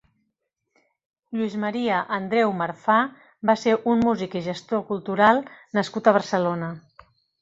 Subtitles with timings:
[1.37, 2.95] Lluis María Andreu Marfà
[3.51, 5.43] va ser un músic i gestor cultural
[5.79, 6.73] nascut a Barcelona.